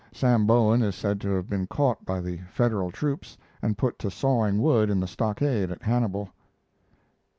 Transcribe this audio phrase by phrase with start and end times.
[0.11, 4.09] Sam Bowen is said to have been caught by the Federal troops and put to
[4.09, 6.31] sawing wood in the stockade at Hannibal.